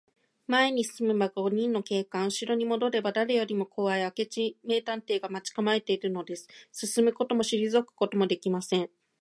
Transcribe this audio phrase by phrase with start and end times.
[0.47, 6.47] 前に進めば五人の警官、うしろにもどれば、だれよりもこわい明智名探偵が待ちかまえているのです。
[6.71, 8.89] 進むこともしりぞくこともできません。